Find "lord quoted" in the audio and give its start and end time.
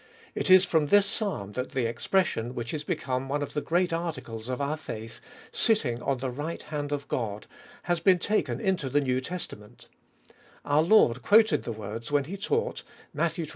10.81-11.65